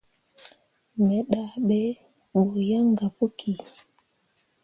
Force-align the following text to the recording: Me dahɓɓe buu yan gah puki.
Me 1.05 1.17
dahɓɓe 1.31 1.79
buu 2.31 2.53
yan 2.69 2.87
gah 2.97 3.11
puki. 3.17 3.51